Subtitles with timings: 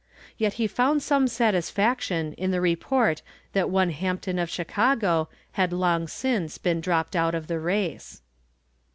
[0.35, 3.21] Yet he found some satisfaction in the report
[3.53, 8.23] that one Hampton of Chicago had long since been dropped out of the race.